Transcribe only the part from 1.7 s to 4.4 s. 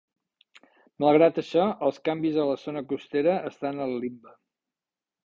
els canvis a la zona costera estan al limbe.